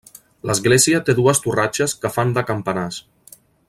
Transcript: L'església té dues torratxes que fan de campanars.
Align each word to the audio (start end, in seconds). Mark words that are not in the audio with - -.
L'església 0.49 1.01
té 1.09 1.15
dues 1.19 1.43
torratxes 1.45 1.95
que 2.05 2.13
fan 2.19 2.35
de 2.39 2.47
campanars. 2.53 3.03